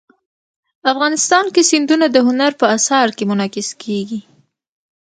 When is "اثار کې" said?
2.77-3.23